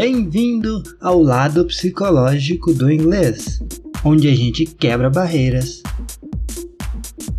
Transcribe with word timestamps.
Bem-vindo 0.00 0.80
ao 1.00 1.20
lado 1.20 1.64
psicológico 1.64 2.72
do 2.72 2.88
inglês, 2.88 3.58
onde 4.04 4.28
a 4.28 4.32
gente 4.32 4.64
quebra 4.64 5.10
barreiras, 5.10 5.82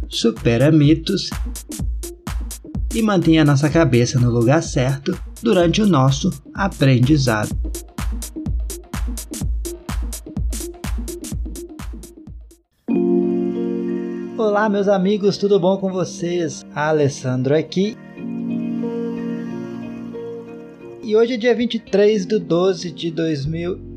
supera 0.10 0.69
mitos 0.69 1.29
e 2.94 3.01
mantém 3.01 3.40
a 3.40 3.46
nossa 3.46 3.69
cabeça 3.69 4.19
no 4.19 4.29
lugar 4.29 4.62
certo 4.62 5.17
durante 5.42 5.81
o 5.81 5.87
nosso 5.87 6.31
aprendizado. 6.53 7.58
Olá, 14.37 14.67
meus 14.67 14.89
amigos, 14.89 15.37
tudo 15.37 15.57
bom 15.62 15.78
com 15.78 15.94
vocês? 15.94 16.66
Alessandro 16.76 17.55
aqui 17.55 17.95
e 21.09 21.16
hoje 21.16 21.34
é 21.34 21.38
dia 21.38 21.55
23 21.55 22.23
de 22.23 22.38
12 22.38 22.91
de 22.91 23.09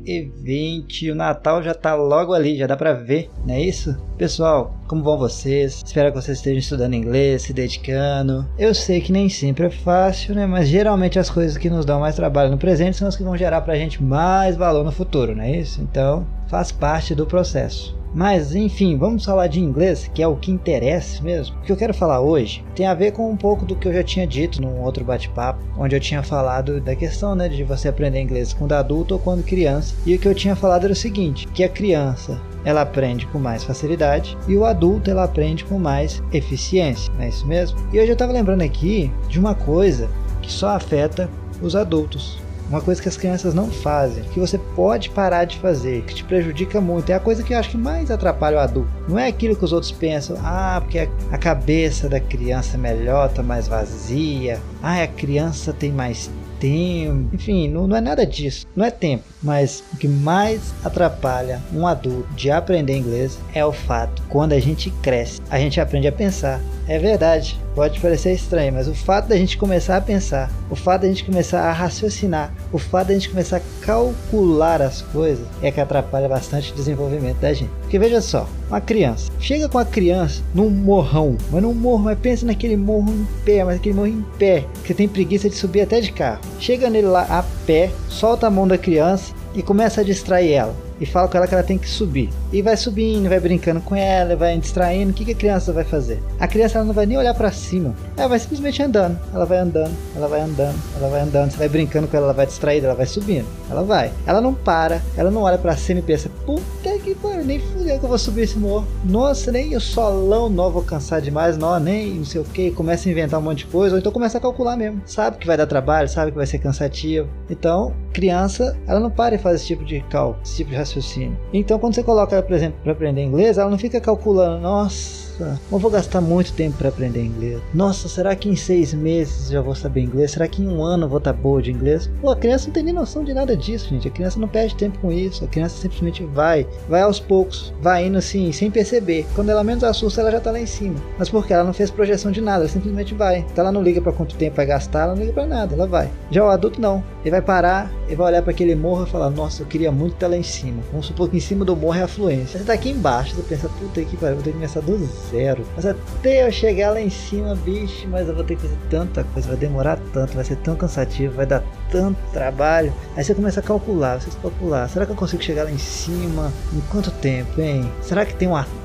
2020. 0.03 1.11
O 1.11 1.15
Natal 1.15 1.63
já 1.63 1.73
tá 1.73 1.95
logo 1.95 2.33
ali, 2.33 2.57
já 2.57 2.67
dá 2.67 2.75
pra 2.75 2.93
ver, 2.93 3.29
não 3.45 3.55
é 3.55 3.61
isso? 3.61 3.97
Pessoal, 4.17 4.75
como 4.87 5.03
vão 5.03 5.17
vocês? 5.17 5.81
Espero 5.85 6.11
que 6.11 6.21
vocês 6.21 6.37
estejam 6.37 6.59
estudando 6.59 6.93
inglês, 6.93 7.43
se 7.43 7.53
dedicando. 7.53 8.45
Eu 8.57 8.75
sei 8.75 9.01
que 9.01 9.11
nem 9.11 9.29
sempre 9.29 9.65
é 9.65 9.69
fácil, 9.69 10.35
né? 10.35 10.45
Mas 10.45 10.67
geralmente 10.67 11.17
as 11.17 11.29
coisas 11.29 11.57
que 11.57 11.69
nos 11.69 11.85
dão 11.85 11.99
mais 11.99 12.15
trabalho 12.15 12.51
no 12.51 12.57
presente 12.57 12.97
são 12.97 13.07
as 13.07 13.15
que 13.15 13.23
vão 13.23 13.37
gerar 13.37 13.61
pra 13.61 13.75
gente 13.75 14.03
mais 14.03 14.55
valor 14.55 14.83
no 14.83 14.91
futuro, 14.91 15.35
não 15.35 15.43
é 15.43 15.57
isso? 15.57 15.81
Então, 15.81 16.25
faz 16.47 16.71
parte 16.71 17.15
do 17.15 17.25
processo. 17.25 17.97
Mas 18.13 18.53
enfim, 18.53 18.95
vamos 18.95 19.25
falar 19.25 19.47
de 19.47 19.59
inglês, 19.59 20.09
que 20.13 20.21
é 20.21 20.27
o 20.27 20.35
que 20.35 20.51
interessa 20.51 21.23
mesmo. 21.23 21.57
O 21.57 21.61
que 21.61 21.71
eu 21.71 21.77
quero 21.77 21.93
falar 21.93 22.21
hoje 22.21 22.63
tem 22.75 22.85
a 22.85 22.93
ver 22.93 23.11
com 23.11 23.29
um 23.29 23.35
pouco 23.35 23.65
do 23.65 23.75
que 23.75 23.87
eu 23.87 23.93
já 23.93 24.03
tinha 24.03 24.27
dito 24.27 24.61
num 24.61 24.81
outro 24.81 25.03
bate-papo, 25.03 25.59
onde 25.75 25.95
eu 25.95 25.99
tinha 25.99 26.21
falado 26.21 26.79
da 26.79 26.95
questão 26.95 27.33
né, 27.33 27.49
de 27.49 27.63
você 27.63 27.87
aprender 27.87 28.21
inglês 28.21 28.53
quando 28.53 28.73
adulto 28.73 29.15
ou 29.15 29.19
quando 29.19 29.43
criança. 29.43 29.92
E 30.05 30.15
o 30.15 30.19
que 30.19 30.27
eu 30.27 30.35
tinha 30.35 30.55
falado 30.55 30.83
era 30.83 30.93
o 30.93 30.95
seguinte: 30.95 31.47
que 31.47 31.63
a 31.63 31.69
criança 31.69 32.39
ela 32.65 32.81
aprende 32.81 33.25
com 33.27 33.39
mais 33.39 33.63
facilidade 33.63 34.37
e 34.47 34.55
o 34.55 34.65
adulto 34.65 35.09
ela 35.09 35.23
aprende 35.23 35.65
com 35.65 35.77
mais 35.77 36.21
eficiência, 36.31 37.11
não 37.13 37.23
é 37.23 37.29
isso 37.29 37.45
mesmo? 37.45 37.77
E 37.91 37.99
hoje 37.99 38.09
eu 38.09 38.13
estava 38.13 38.31
lembrando 38.31 38.61
aqui 38.61 39.11
de 39.27 39.39
uma 39.39 39.53
coisa 39.53 40.09
que 40.41 40.51
só 40.51 40.69
afeta 40.69 41.29
os 41.61 41.75
adultos, 41.75 42.37
uma 42.69 42.81
coisa 42.81 43.01
que 43.01 43.09
as 43.09 43.17
crianças 43.17 43.53
não 43.53 43.69
fazem, 43.69 44.23
que 44.23 44.39
você 44.39 44.57
pode 44.57 45.09
parar 45.09 45.45
de 45.45 45.57
fazer, 45.59 46.03
que 46.03 46.15
te 46.15 46.23
prejudica 46.23 46.81
muito, 46.81 47.11
é 47.11 47.15
a 47.15 47.19
coisa 47.19 47.43
que 47.43 47.53
eu 47.53 47.59
acho 47.59 47.69
que 47.69 47.77
mais 47.77 48.09
atrapalha 48.09 48.57
o 48.57 48.59
adulto. 48.59 48.89
Não 49.07 49.19
é 49.19 49.27
aquilo 49.27 49.55
que 49.55 49.63
os 49.63 49.73
outros 49.73 49.91
pensam, 49.91 50.37
ah, 50.41 50.79
porque 50.81 51.07
a 51.31 51.37
cabeça 51.37 52.09
da 52.09 52.19
criança 52.19 52.75
é 52.75 52.79
melhor, 52.79 53.29
tá 53.29 53.43
mais 53.43 53.67
vazia, 53.67 54.59
ah, 54.81 55.03
a 55.03 55.07
criança 55.07 55.73
tem 55.73 55.91
mais 55.91 56.31
tempo, 56.63 57.35
enfim, 57.35 57.67
não, 57.67 57.85
não 57.85 57.97
é 57.97 58.01
nada 58.01 58.25
disso, 58.25 58.65
não 58.73 58.85
é 58.85 58.89
tempo. 58.89 59.25
Mas 59.41 59.83
o 59.91 59.97
que 59.97 60.07
mais 60.07 60.73
atrapalha 60.83 61.61
um 61.73 61.85
adulto 61.85 62.33
de 62.35 62.49
aprender 62.49 62.95
inglês 62.95 63.37
é 63.53 63.65
o 63.65 63.73
fato, 63.73 64.23
quando 64.29 64.53
a 64.53 64.59
gente 64.59 64.89
cresce, 65.01 65.41
a 65.49 65.59
gente 65.59 65.81
aprende 65.81 66.07
a 66.07 66.11
pensar. 66.11 66.61
É 66.87 66.99
verdade, 66.99 67.57
pode 67.73 67.99
parecer 68.01 68.33
estranho, 68.33 68.73
mas 68.73 68.89
o 68.89 68.93
fato 68.93 69.29
da 69.29 69.37
gente 69.37 69.57
começar 69.57 69.95
a 69.95 70.01
pensar, 70.01 70.51
o 70.69 70.75
fato 70.75 71.03
da 71.03 71.07
gente 71.07 71.23
começar 71.23 71.61
a 71.61 71.71
raciocinar, 71.71 72.53
o 72.73 72.77
fato 72.77 73.07
da 73.07 73.13
gente 73.13 73.29
começar 73.29 73.57
a 73.57 73.85
calcular 73.85 74.81
as 74.81 75.01
coisas 75.01 75.47
é 75.61 75.71
que 75.71 75.79
atrapalha 75.79 76.27
bastante 76.27 76.73
o 76.73 76.75
desenvolvimento 76.75 77.37
da 77.37 77.53
gente. 77.53 77.71
Porque 77.81 77.97
veja 77.97 78.19
só, 78.19 78.49
uma 78.67 78.81
criança, 78.81 79.31
chega 79.39 79.69
com 79.69 79.77
a 79.77 79.85
criança 79.85 80.41
num 80.53 80.69
morrão, 80.69 81.37
mas 81.49 81.61
num 81.61 81.73
morro, 81.73 82.03
mas 82.03 82.19
pensa 82.19 82.45
naquele 82.45 82.75
morro 82.75 83.09
em 83.09 83.27
pé, 83.45 83.63
mas 83.63 83.77
aquele 83.77 83.95
morro 83.95 84.07
em 84.07 84.25
pé, 84.37 84.65
que 84.83 84.93
tem 84.93 85.07
preguiça 85.07 85.49
de 85.49 85.55
subir 85.55 85.81
até 85.81 86.01
de 86.01 86.11
carro. 86.11 86.41
Chega 86.59 86.89
nele 86.89 87.07
lá 87.07 87.25
a 87.29 87.43
pé, 87.65 87.91
solta 88.09 88.47
a 88.47 88.51
mão 88.51 88.67
da 88.67 88.77
criança 88.77 89.33
e 89.53 89.61
começa 89.61 90.01
a 90.01 90.03
distrair 90.03 90.51
ela 90.51 90.75
e 90.99 91.05
fala 91.05 91.27
com 91.27 91.37
ela 91.37 91.47
que 91.47 91.53
ela 91.53 91.63
tem 91.63 91.77
que 91.77 91.89
subir. 91.89 92.29
E 92.51 92.61
vai 92.61 92.77
subindo, 92.77 93.27
vai 93.27 93.39
brincando 93.39 93.81
com 93.81 93.95
ela, 93.95 94.35
vai 94.35 94.57
distraindo. 94.57 95.11
O 95.11 95.13
que, 95.13 95.25
que 95.25 95.31
a 95.31 95.35
criança 95.35 95.73
vai 95.73 95.83
fazer? 95.83 96.21
A 96.39 96.47
criança 96.47 96.77
ela 96.77 96.85
não 96.85 96.93
vai 96.93 97.05
nem 97.05 97.17
olhar 97.17 97.33
para 97.33 97.51
cima, 97.51 97.93
ela 98.15 98.29
vai 98.29 98.39
simplesmente 98.39 98.81
andando. 98.81 99.19
Ela 99.33 99.45
vai 99.45 99.57
andando, 99.57 99.93
ela 100.15 100.27
vai 100.27 100.41
andando, 100.41 100.79
ela 100.97 101.09
vai 101.09 101.21
andando. 101.21 101.51
Você 101.51 101.57
vai 101.57 101.69
brincando 101.69 102.07
com 102.07 102.15
ela, 102.15 102.27
ela 102.27 102.33
vai 102.33 102.45
distraída, 102.45 102.87
ela 102.87 102.95
vai 102.95 103.05
subindo. 103.05 103.45
Ela 103.69 103.83
vai. 103.83 104.11
Ela 104.25 104.39
não 104.39 104.53
para, 104.53 105.01
ela 105.17 105.29
não 105.29 105.41
olha 105.41 105.57
para 105.57 105.75
cima 105.75 105.99
e 105.99 106.03
pensa: 106.03 106.29
puta 106.45 106.92
que 107.03 107.13
pariu, 107.15 107.43
nem 107.43 107.59
fudeu 107.59 107.99
que 107.99 108.05
eu 108.05 108.09
vou 108.09 108.17
subir 108.17 108.43
esse 108.43 108.57
morro. 108.57 108.87
Nossa, 109.03 109.51
nem 109.51 109.75
o 109.75 109.81
solão 109.81 110.49
não 110.49 110.71
vou 110.71 110.81
cansar 110.81 111.21
demais, 111.21 111.57
não, 111.57 111.77
nem 111.79 112.15
não 112.15 112.25
sei 112.25 112.41
o 112.41 112.45
que. 112.45 112.71
Começa 112.71 113.07
a 113.07 113.11
inventar 113.11 113.39
um 113.39 113.43
monte 113.43 113.59
de 113.59 113.65
coisa, 113.65 113.95
ou 113.95 113.99
então 113.99 114.11
começa 114.11 114.37
a 114.37 114.41
calcular 114.41 114.77
mesmo. 114.77 115.01
Sabe 115.05 115.37
que 115.37 115.45
vai 115.45 115.57
dar 115.57 115.67
trabalho, 115.67 116.07
sabe 116.07 116.31
que 116.31 116.37
vai 116.37 116.47
ser 116.47 116.59
cansativo. 116.59 117.27
Então, 117.49 117.93
criança, 118.13 118.77
ela 118.87 118.99
não 118.99 119.11
para 119.11 119.35
e 119.35 119.37
faz 119.37 119.57
esse 119.57 119.67
tipo 119.67 119.83
de 119.83 119.99
cálculo, 120.09 120.41
esse 120.43 120.57
tipo 120.57 120.69
de 120.71 120.77
raciocínio. 120.77 121.37
Então, 121.51 121.77
quando 121.77 121.93
você 121.93 122.03
coloca 122.03 122.35
ela, 122.35 122.43
por 122.43 122.53
exemplo, 122.53 122.79
para 122.81 122.93
aprender 122.93 123.21
inglês, 123.21 123.57
ela 123.57 123.69
não 123.69 123.77
fica 123.77 123.99
calculando, 123.99 124.61
nossa 124.61 125.22
nossa, 125.39 125.59
eu 125.71 125.79
vou 125.79 125.91
gastar 125.91 126.21
muito 126.21 126.53
tempo 126.53 126.77
para 126.77 126.89
aprender 126.89 127.23
inglês. 127.23 127.61
Nossa, 127.73 128.07
será 128.07 128.35
que 128.35 128.49
em 128.49 128.55
seis 128.55 128.93
meses 128.93 129.49
já 129.49 129.61
vou 129.61 129.75
saber 129.75 130.01
inglês? 130.01 130.31
Será 130.31 130.47
que 130.47 130.61
em 130.61 130.67
um 130.67 130.83
ano 130.83 131.07
vou 131.07 131.17
estar 131.17 131.33
tá 131.33 131.39
boa 131.39 131.61
de 131.61 131.71
inglês? 131.71 132.09
Pô, 132.21 132.29
a 132.29 132.35
criança 132.35 132.67
não 132.67 132.73
tem 132.73 132.83
nem 132.83 132.93
noção 132.93 133.23
de 133.23 133.33
nada 133.33 133.55
disso, 133.55 133.89
gente. 133.89 134.07
A 134.07 134.11
criança 134.11 134.39
não 134.39 134.47
perde 134.47 134.75
tempo 134.75 134.99
com 134.99 135.11
isso. 135.11 135.43
A 135.43 135.47
criança 135.47 135.77
simplesmente 135.77 136.23
vai, 136.23 136.67
vai 136.87 137.01
aos 137.01 137.19
poucos, 137.19 137.73
vai 137.81 138.05
indo 138.05 138.17
assim, 138.17 138.51
sem 138.51 138.69
perceber. 138.69 139.25
Quando 139.35 139.49
ela 139.49 139.63
menos 139.63 139.83
assusta, 139.83 140.21
ela 140.21 140.31
já 140.31 140.39
tá 140.39 140.51
lá 140.51 140.59
em 140.59 140.65
cima. 140.65 140.95
Mas 141.17 141.29
porque 141.29 141.53
ela 141.53 141.63
não 141.63 141.73
fez 141.73 141.89
projeção 141.89 142.31
de 142.31 142.41
nada, 142.41 142.63
ela 142.63 142.69
simplesmente 142.69 143.13
vai. 143.13 143.39
Então 143.39 143.63
ela 143.63 143.71
não 143.71 143.81
liga 143.81 144.01
para 144.01 144.11
quanto 144.11 144.35
tempo 144.35 144.55
vai 144.55 144.65
gastar, 144.65 145.03
ela 145.03 145.15
não 145.15 145.21
liga 145.21 145.33
para 145.33 145.47
nada, 145.47 145.73
ela 145.73 145.87
vai. 145.87 146.09
Já 146.29 146.43
o 146.43 146.49
adulto 146.49 146.79
não. 146.79 147.03
Ele 147.21 147.31
vai 147.31 147.41
parar, 147.41 147.91
ele 148.05 148.17
vai 148.17 148.27
olhar 148.27 148.41
para 148.41 148.51
aquele 148.51 148.75
morro 148.75 149.05
e 149.05 149.09
falar: 149.09 149.29
Nossa, 149.29 149.63
eu 149.63 149.65
queria 149.65 149.91
muito 149.91 150.15
estar 150.15 150.27
lá 150.27 150.35
em 150.35 150.43
cima. 150.43 150.83
Vamos 150.91 151.07
supor 151.07 151.29
que 151.29 151.37
em 151.37 151.39
cima 151.39 151.63
do 151.63 151.75
morro 151.75 151.97
é 151.97 152.03
a 152.03 152.07
fluência. 152.07 152.59
Você 152.59 152.65
tá 152.65 152.73
aqui 152.73 152.89
embaixo, 152.89 153.35
você 153.35 153.41
pensa: 153.43 153.69
Puta 153.69 154.03
que 154.03 154.17
pariu, 154.17 154.35
vou 154.35 154.43
ter 154.43 154.51
que 154.51 154.57
começar 154.57 154.81
do 154.81 154.93
zero. 155.29 155.65
Mas 155.75 155.85
até 155.85 156.45
eu 156.47 156.51
chegar 156.51 156.91
lá 156.91 157.01
em 157.01 157.09
cima, 157.09 157.55
bicho, 157.55 158.07
mas 158.07 158.27
eu 158.27 158.35
vou 158.35 158.43
ter 158.43 158.55
que 158.55 158.63
fazer 158.63 158.77
tanta 158.89 159.23
coisa, 159.23 159.47
vai 159.47 159.57
demorar 159.57 159.99
tanto, 160.13 160.35
vai 160.35 160.43
ser 160.43 160.57
tão 160.57 160.75
cansativo, 160.75 161.35
vai 161.35 161.45
dar 161.45 161.63
tanto 161.89 162.17
trabalho. 162.31 162.93
Aí 163.15 163.23
você 163.23 163.33
começa 163.33 163.59
a 163.59 163.63
calcular, 163.63 164.19
você 164.19 164.29
calcular, 164.41 164.87
será 164.89 165.05
que 165.05 165.11
eu 165.11 165.15
consigo 165.15 165.41
chegar 165.41 165.63
lá 165.63 165.71
em 165.71 165.77
cima? 165.77 166.51
Em 166.73 166.81
quanto 166.91 167.11
tempo, 167.11 167.61
hein? 167.61 167.91
Será 168.01 168.25
que 168.25 168.35
tem 168.35 168.47
um 168.47 168.55
atalho? 168.55 168.82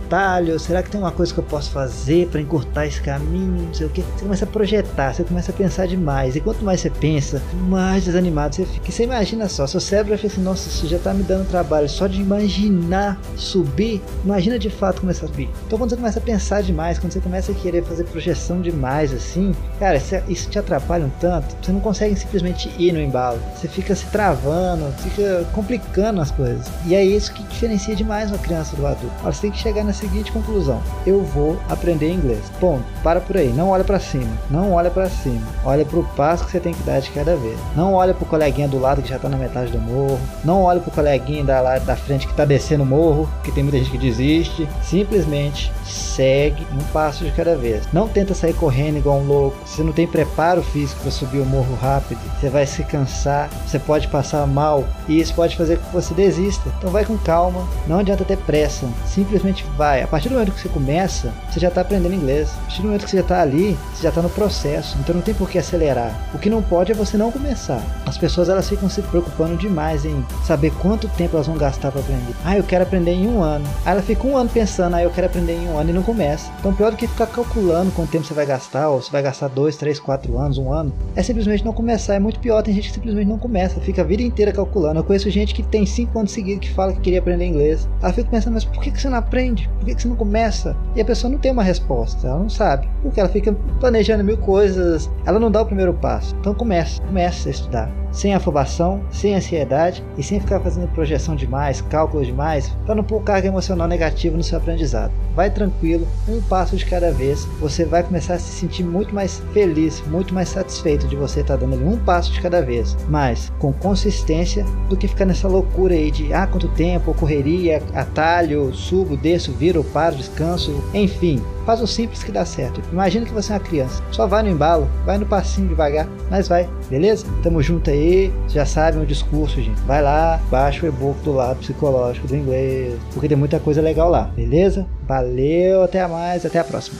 Será 0.59 0.83
que 0.83 0.91
tem 0.91 1.01
uma 1.01 1.13
coisa 1.13 1.33
que 1.33 1.39
eu 1.39 1.45
posso 1.45 1.71
fazer 1.71 2.29
para 2.29 2.41
encurtar 2.41 2.87
esse 2.87 3.01
caminho? 3.01 3.67
Não 3.67 3.75
sei 3.75 3.87
o 3.87 3.91
que. 3.91 4.03
Você 4.03 4.23
começa 4.23 4.45
a 4.45 4.49
projetar, 4.49 5.13
você 5.13 5.25
começa 5.25 5.53
a 5.53 5.55
pensar 5.55 5.87
demais. 5.87 6.37
E 6.37 6.41
quanto 6.41 6.65
mais 6.65 6.81
você 6.81 6.91
pensa, 6.91 7.43
mais 7.69 8.05
desanimado 8.05 8.55
você 8.55 8.65
fica. 8.65 8.89
E 8.89 8.93
você 8.93 9.05
imagina 9.05 9.49
só, 9.49 9.67
seu 9.67 9.81
cérebro 9.81 10.17
vai 10.17 10.27
assim, 10.27 10.41
nossa, 10.41 10.69
isso 10.69 10.87
já 10.87 10.99
tá 10.99 11.13
me 11.13 11.23
dando 11.23 11.49
trabalho 11.49 11.89
só 11.89 12.07
de 12.07 12.21
imaginar 12.21 13.21
subir. 13.37 14.03
Imagina 14.25 14.59
de 14.59 14.71
fato 14.71 15.01
começar 15.01 15.27
a 15.27 15.29
subir. 15.29 15.49
Então 15.67 15.79
quando 15.79 15.91
você 15.91 15.97
começa 15.97 16.19
a 16.19 16.23
pensar 16.23 16.63
demais, 16.63 16.99
quando 16.99 17.13
você 17.13 17.21
começa 17.21 17.53
a 17.53 17.55
querer 17.55 17.85
fazer 17.85 18.05
projeção 18.05 18.61
demais 18.61 19.13
assim, 19.13 19.55
cara, 19.79 20.01
isso 20.29 20.49
te 20.49 20.59
atrapalha 20.59 21.05
um 21.05 21.11
tanto. 21.21 21.55
Você 21.63 21.73
não 21.73 21.81
consegue 21.81 22.17
simplesmente 22.17 22.71
ir 22.79 22.93
no 22.93 23.01
embalo. 23.01 23.41
Você 23.55 23.69
fica 23.69 23.95
se 23.95 24.07
travando, 24.07 24.93
fica 25.03 25.47
complicando 25.53 26.21
as 26.21 26.31
coisas. 26.31 26.67
E 26.87 26.95
é 26.95 27.05
isso 27.05 27.33
que 27.33 27.43
diferencia 27.43 27.95
demais 27.95 28.31
uma 28.31 28.39
criança 28.39 28.75
do 28.77 28.87
adulto. 28.87 29.15
Você 29.23 29.43
tem 29.43 29.51
que 29.51 29.59
chegar 29.59 29.85
nessa 29.85 29.98
seguinte 29.99 30.33
conclusão: 30.33 30.81
eu 31.07 31.23
vou 31.23 31.59
aprender 31.69 32.11
inglês. 32.11 32.51
Ponto. 32.61 32.85
Para 33.03 33.21
por 33.21 33.37
aí. 33.37 33.49
Não 33.49 33.71
olha 33.71 33.85
para 33.85 33.99
cima. 33.99 34.31
Não 34.51 34.73
olha 34.73 34.91
para 34.91 35.09
cima. 35.09 35.47
Olha 35.65 35.85
para 35.85 35.99
o 35.99 36.05
passo 36.05 36.45
que 36.45 36.53
você 36.53 36.61
tem 36.61 36.73
que 36.73 36.83
dar 36.83 37.01
de 37.01 37.11
cada 37.11 37.37
vez. 37.37 37.59
Não 37.75 37.95
olha 37.95 38.15
para 38.15 38.25
o 38.25 38.29
coleguinha 38.29 38.69
do 38.69 38.79
lado 38.79 39.03
que 39.03 39.09
já 39.09 39.17
está 39.17 39.29
na 39.29 39.37
metade 39.37 39.73
do 39.73 39.81
morro. 39.81 40.21
Não 40.45 40.63
olha 40.63 40.81
para 40.81 40.91
o 40.91 40.95
coleguinha 40.95 41.45
da, 41.45 41.61
lá, 41.61 41.79
da 41.79 41.97
frente 41.97 42.27
que 42.27 42.33
está 42.33 42.45
descendo 42.45 42.83
o 42.83 42.87
morro, 42.87 43.29
que 43.43 43.53
tem 43.53 43.63
muita 43.63 43.79
gente 43.79 43.91
que 43.91 43.99
desiste. 43.99 44.69
Simplesmente 44.83 45.73
segue 45.85 46.67
um 46.73 46.85
passo 46.93 47.25
de 47.25 47.33
cada 47.33 47.57
vez. 47.57 47.85
Não 47.93 48.09
tenta 48.09 48.35
sair 48.35 48.55
correndo 48.55 48.99
igual 48.99 49.19
um 49.19 49.27
louco. 49.27 49.57
Você 49.67 49.83
não 49.83 49.93
tem 49.93 50.07
preparo 50.07 50.63
físico 50.63 51.01
para 51.01 51.11
subir 51.11 51.41
o 51.41 51.47
morro 51.47 51.75
rápido. 51.81 52.21
Você 52.39 52.49
vai 52.49 52.67
se 52.67 52.85
cansar. 52.85 53.51
Você 53.67 53.79
pode 53.79 54.09
passar 54.09 54.47
mal 54.47 54.85
e 55.09 55.21
isso 55.21 55.35
pode 55.35 55.57
fazer 55.57 55.79
com 55.79 55.87
que 55.87 55.95
você 55.95 56.15
desista. 56.15 56.69
Então 56.79 56.91
vai 56.91 57.05
com 57.05 57.17
calma. 57.19 57.67
Não 57.87 57.99
adianta 57.99 58.25
ter 58.25 58.39
pressa. 58.39 58.87
Simplesmente 59.07 59.65
vai 59.77 59.88
vai. 59.89 60.03
A 60.03 60.07
partir 60.07 60.29
do 60.29 60.35
momento 60.35 60.53
que 60.53 60.61
você 60.61 60.69
começa, 60.69 61.33
você 61.51 61.61
já 61.61 61.69
está 61.69 61.81
aprendendo 61.81 62.15
inglês. 62.15 62.51
A 62.51 62.61
partir 62.63 62.83
do 62.83 62.89
momento 62.89 63.05
que 63.05 63.11
você 63.11 63.17
já 63.17 63.23
está 63.23 63.41
ali, 63.41 63.77
você 63.95 64.03
já 64.03 64.09
está 64.11 64.23
no 64.23 64.31
processo. 64.31 64.97
Então 65.01 65.15
não 65.15 65.23
tem 65.23 65.35
por 65.35 65.49
que 65.49 65.59
acelerar. 65.59 66.13
O 66.35 66.39
que 66.39 66.51
não 66.51 66.63
pode 66.63 66.93
é 66.93 66.95
você 66.95 67.17
não 67.17 67.33
começar. 67.33 67.83
As 68.07 68.19
pessoas 68.19 68.49
elas 68.49 68.69
ficam 68.69 68.89
se 68.89 69.01
preocupando 69.03 69.57
demais 69.57 70.05
em 70.05 70.25
saber 70.45 70.73
quanto 70.73 71.09
tempo 71.09 71.37
elas 71.37 71.47
vão 71.47 71.57
gastar 71.57 71.91
para 71.91 72.01
aprender. 72.01 72.35
Ah, 72.45 72.57
eu 72.57 72.65
quero 72.65 72.85
aprender 72.85 73.13
em 73.13 73.27
um 73.29 73.43
ano. 73.43 73.65
Aí 73.85 73.93
ela 73.93 74.03
fica 74.03 74.27
um 74.27 74.37
ano 74.37 74.51
pensando, 74.53 74.95
ah, 74.97 75.03
eu 75.03 75.11
quero 75.11 75.27
aprender 75.27 75.55
em 75.55 75.69
um 75.69 75.79
ano 75.79 75.91
e 75.91 75.93
não 75.93 76.03
começa. 76.03 76.51
Então 76.59 76.75
pior 76.75 76.91
do 76.91 76.97
que 76.97 77.07
ficar 77.07 77.27
calculando 77.27 77.91
quanto 77.93 78.11
tempo 78.11 78.25
você 78.25 78.35
vai 78.35 78.47
gastar, 78.47 78.89
ou 78.91 79.01
se 79.01 79.11
vai 79.11 79.23
gastar 79.23 79.49
dois, 79.49 79.77
três, 79.77 79.99
quatro 79.99 80.39
anos, 80.39 80.59
um 80.59 80.73
ano, 80.73 80.93
é 81.17 81.23
simplesmente 81.23 81.65
não 81.65 81.73
começar. 81.73 82.15
É 82.15 82.19
muito 82.19 82.39
pior. 82.41 82.63
Tem 82.63 82.75
gente 82.75 82.89
que 82.89 82.95
simplesmente 82.95 83.29
não 83.29 83.39
começa, 83.39 83.81
fica 83.81 84.03
a 84.03 84.05
vida 84.05 84.23
inteira 84.23 84.53
calculando. 84.53 85.01
Eu 85.01 85.05
conheço 85.05 85.31
gente 85.31 85.55
que 85.55 85.63
tem 85.63 85.87
cinco 85.87 86.19
anos 86.19 86.33
seguidos 86.33 86.69
que 86.69 86.75
fala 86.75 86.93
que 86.93 87.01
queria 87.01 87.21
aprender 87.21 87.47
inglês. 87.47 87.89
Ela 88.03 88.13
fica 88.13 88.31
pensando, 88.31 88.55
mas 88.55 88.65
por 88.65 88.83
que 88.83 88.91
você 88.91 89.09
não 89.09 89.19
aprende? 89.19 89.69
Por 89.79 89.87
que, 89.87 89.95
que 89.95 90.03
você 90.03 90.09
não 90.09 90.17
começa? 90.17 90.77
E 90.95 91.01
a 91.01 91.05
pessoa 91.05 91.31
não 91.31 91.39
tem 91.39 91.53
uma 91.53 91.63
resposta, 91.63 92.27
ela 92.27 92.39
não 92.39 92.51
sabe. 92.51 92.89
Porque 93.03 93.21
ela 93.21 93.29
fica 93.29 93.53
planejando 93.81 94.25
mil 94.25 94.39
coisas, 94.39 95.11
ela 95.25 95.39
não 95.39 95.51
dá 95.51 95.63
o 95.63 95.67
primeiro 95.67 95.95
passo. 95.95 96.35
Então 96.41 96.55
comece, 96.55 97.01
comece 97.01 97.49
a 97.49 97.51
estudar 97.51 97.99
sem 98.11 98.35
afobação, 98.35 99.01
sem 99.11 99.35
ansiedade 99.35 100.05
e 100.17 100.23
sem 100.23 100.41
ficar 100.41 100.61
fazendo 100.61 100.89
projeção 100.89 101.35
demais, 101.35 101.81
cálculo 101.81 102.25
demais, 102.25 102.75
para 102.85 102.95
não 102.95 103.05
pôr 103.05 103.23
carga 103.23 103.49
emocional 103.49 103.87
negativa 103.87 104.37
no 104.37 104.43
seu 104.43 104.59
aprendizado. 104.59 105.13
Vai 105.35 105.51
tranquilo, 105.51 106.07
um 106.29 106.41
passo 106.43 106.77
de 106.77 106.85
cada 106.85 107.13
vez, 107.13 107.45
você 107.61 107.85
vai 107.85 108.03
começar 108.03 108.35
a 108.35 108.39
se 108.39 108.53
sentir 108.53 108.83
muito 108.83 109.15
mais 109.15 109.41
feliz, 109.53 110.03
muito 110.07 110.35
mais 110.35 110.49
satisfeito 110.49 111.07
de 111.07 111.17
você 111.17 111.41
estar 111.41 111.57
tá 111.57 111.65
dando 111.65 111.77
um 111.87 111.97
passo 111.99 112.33
de 112.33 112.41
cada 112.41 112.61
vez, 112.61 112.97
mas 113.09 113.53
com 113.59 113.73
consistência 113.73 114.65
do 114.89 114.97
que 114.97 115.09
ficar 115.09 115.25
nessa 115.25 115.49
loucura 115.49 115.95
aí 115.95 116.11
de 116.11 116.33
ah, 116.33 116.47
quanto 116.47 116.69
tempo, 116.69 117.15
correria, 117.15 117.83
atalho, 117.95 118.73
subo, 118.75 119.17
desço, 119.17 119.53
viro, 119.53 119.68
paro, 119.85 120.17
descanso, 120.17 120.83
enfim, 120.95 121.43
faz 121.65 121.81
o 121.81 121.87
simples 121.87 122.23
que 122.23 122.33
dá 122.33 122.45
certo. 122.45 122.81
Imagina 122.93 123.27
que 123.27 123.33
você 123.33 123.53
é 123.53 123.57
uma 123.57 123.61
criança, 123.61 124.03
só 124.11 124.27
vai 124.27 124.43
no 124.43 124.49
embalo, 124.49 124.89
vai 125.05 125.19
no 125.19 125.27
passinho 125.27 125.69
devagar, 125.69 126.09
mas 126.31 126.49
vai, 126.49 126.69
beleza? 126.89 127.27
Tamo 127.43 127.63
junto 127.63 127.91
aí 127.91 128.33
já 128.49 128.65
sabem 128.65 129.03
o 129.03 129.07
discurso, 129.07 129.61
gente. 129.61 129.81
Vai 129.83 130.03
lá, 130.03 130.41
baixa 130.51 130.85
o 130.85 130.89
e-book 130.89 131.21
do 131.23 131.33
lado 131.33 131.59
psicológico 131.59 132.27
do 132.27 132.37
inglês, 132.37 132.99
porque 133.13 133.29
tem 133.29 133.37
muita 133.37 133.61
coisa 133.61 133.81
legal 133.81 134.11
lá, 134.11 134.25
beleza? 134.35 134.87
Valeu, 135.07 135.83
até 135.83 136.07
mais, 136.07 136.45
até 136.45 136.59
a 136.59 136.65
próxima. 136.65 136.99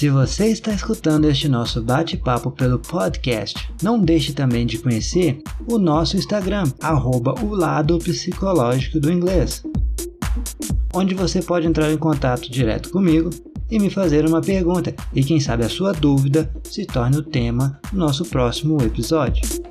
Se 0.00 0.08
você 0.08 0.46
está 0.46 0.72
escutando 0.72 1.26
este 1.26 1.46
nosso 1.46 1.82
bate-papo 1.82 2.50
pelo 2.50 2.78
podcast, 2.78 3.70
não 3.82 4.00
deixe 4.00 4.32
também 4.32 4.64
de 4.64 4.78
conhecer 4.78 5.42
o 5.68 5.78
nosso 5.78 6.16
Instagram, 6.16 6.64
arroba 6.80 7.34
o 7.42 7.54
lado 7.54 7.98
psicológico 7.98 8.98
do 8.98 9.12
inglês, 9.12 9.62
onde 10.92 11.14
você 11.14 11.40
pode 11.42 11.66
entrar 11.66 11.90
em 11.90 11.96
contato 11.96 12.50
direto 12.50 12.90
comigo 12.90 13.30
e 13.70 13.78
me 13.78 13.88
fazer 13.88 14.26
uma 14.26 14.40
pergunta, 14.40 14.94
e 15.14 15.22
quem 15.22 15.38
sabe 15.38 15.64
a 15.64 15.68
sua 15.68 15.92
dúvida 15.92 16.50
se 16.64 16.84
torne 16.84 17.18
o 17.18 17.22
tema 17.22 17.78
do 17.92 17.98
nosso 17.98 18.24
próximo 18.24 18.82
episódio. 18.82 19.69